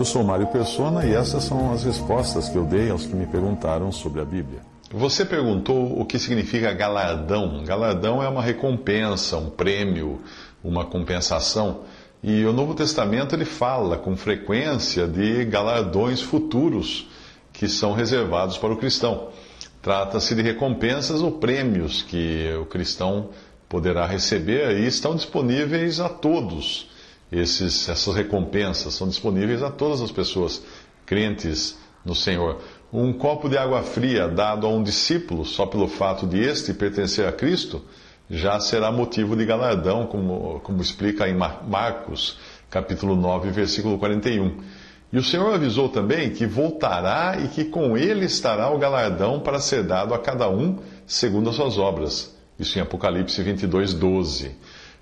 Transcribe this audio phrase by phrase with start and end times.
[0.00, 3.26] Eu sou Mário Persona e essas são as respostas que eu dei aos que me
[3.26, 4.62] perguntaram sobre a Bíblia.
[4.90, 7.62] Você perguntou o que significa galardão.
[7.64, 10.22] Galardão é uma recompensa, um prêmio,
[10.64, 11.82] uma compensação.
[12.22, 17.06] E o Novo Testamento ele fala com frequência de galardões futuros
[17.52, 19.28] que são reservados para o cristão.
[19.82, 23.28] Trata-se de recompensas ou prêmios que o cristão
[23.68, 26.88] poderá receber e estão disponíveis a todos.
[27.30, 30.62] Esses, essas recompensas são disponíveis a todas as pessoas
[31.06, 32.60] crentes no Senhor.
[32.92, 37.26] Um copo de água fria dado a um discípulo só pelo fato de este pertencer
[37.26, 37.82] a Cristo
[38.28, 42.38] já será motivo de galardão, como, como explica em Marcos,
[42.70, 44.58] capítulo 9, versículo 41.
[45.12, 49.58] E o Senhor avisou também que voltará e que com ele estará o galardão para
[49.58, 52.36] ser dado a cada um segundo as suas obras.
[52.56, 54.52] Isso em Apocalipse 22, 12.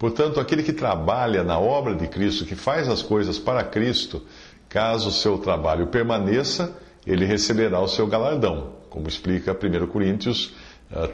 [0.00, 4.22] Portanto, aquele que trabalha na obra de Cristo, que faz as coisas para Cristo,
[4.66, 6.74] caso o seu trabalho permaneça,
[7.06, 10.54] ele receberá o seu galardão, como explica 1 Coríntios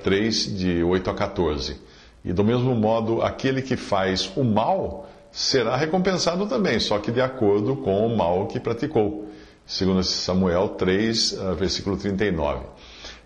[0.05, 1.81] 3, ah, de 8 a 14.
[2.25, 7.21] E do mesmo modo, aquele que faz o mal será recompensado também, só que de
[7.21, 9.29] acordo com o mal que praticou.
[9.67, 12.65] Segundo Samuel 3, ah, versículo 39.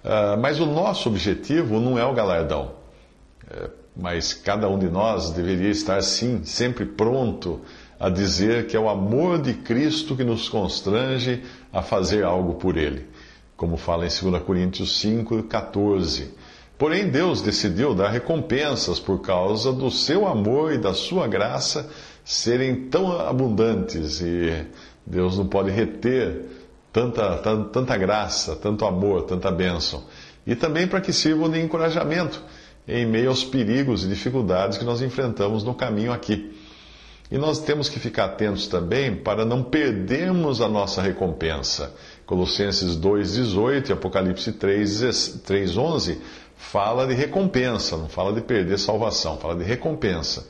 [0.02, 2.79] Ah, mas o nosso objetivo não é o galardão.
[3.96, 7.60] Mas cada um de nós deveria estar, sim, sempre pronto
[7.98, 12.78] a dizer que é o amor de Cristo que nos constrange a fazer algo por
[12.78, 13.06] Ele,
[13.56, 16.34] como fala em 2 Coríntios 5, 14.
[16.78, 21.90] Porém, Deus decidiu dar recompensas por causa do seu amor e da sua graça
[22.24, 24.64] serem tão abundantes e
[25.04, 26.46] Deus não pode reter
[26.90, 30.04] tanta, tanta, tanta graça, tanto amor, tanta bênção.
[30.46, 32.42] E também para que sirvam de encorajamento
[32.86, 36.56] em meio aos perigos e dificuldades que nós enfrentamos no caminho aqui.
[37.30, 41.94] E nós temos que ficar atentos também para não perdermos a nossa recompensa.
[42.26, 46.18] Colossenses 2,18 e Apocalipse 3,11
[46.56, 50.48] fala de recompensa, não fala de perder salvação, fala de recompensa.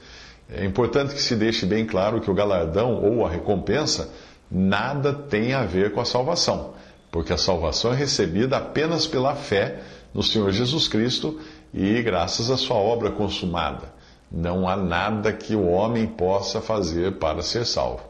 [0.53, 4.11] É importante que se deixe bem claro que o galardão ou a recompensa
[4.51, 6.75] nada tem a ver com a salvação,
[7.13, 9.81] porque a salvação é recebida apenas pela fé
[10.13, 11.39] no Senhor Jesus Cristo
[11.73, 13.93] e graças à sua obra consumada.
[14.31, 18.05] Não há nada que o homem possa fazer para ser salvo,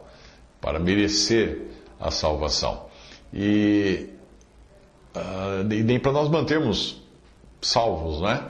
[0.59, 1.67] para merecer
[1.99, 2.85] a salvação.
[3.33, 4.09] E,
[5.15, 7.01] uh, nem para nós mantermos
[7.61, 8.43] salvos, né?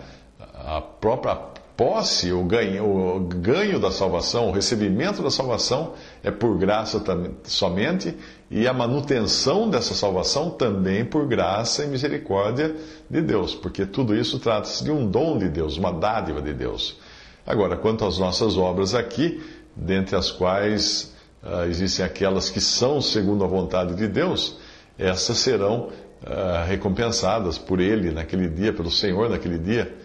[0.53, 1.50] A própria
[1.81, 5.93] posse, o ganho, o ganho da salvação, o recebimento da salvação
[6.23, 7.03] é por graça
[7.43, 8.15] somente,
[8.51, 12.75] e a manutenção dessa salvação também por graça e misericórdia
[13.09, 16.99] de Deus, porque tudo isso trata-se de um dom de Deus, uma dádiva de Deus.
[17.47, 19.41] Agora, quanto às nossas obras aqui,
[19.75, 21.11] dentre as quais
[21.41, 24.55] uh, existem aquelas que são segundo a vontade de Deus,
[24.99, 30.00] essas serão uh, recompensadas por Ele naquele dia, pelo Senhor naquele dia.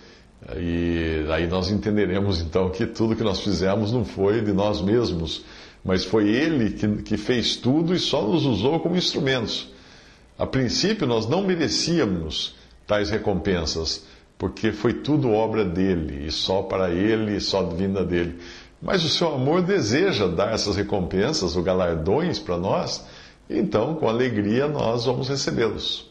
[0.54, 5.44] E aí nós entenderemos então que tudo que nós fizemos não foi de nós mesmos,
[5.84, 9.68] mas foi Ele que, que fez tudo e só nos usou como instrumentos.
[10.38, 12.54] A princípio nós não merecíamos
[12.86, 14.04] tais recompensas,
[14.38, 18.38] porque foi tudo obra dele, e só para ele, e só vinda dele.
[18.80, 23.04] Mas o seu amor deseja dar essas recompensas, ou galardões para nós,
[23.48, 26.10] então com alegria nós vamos recebê-los.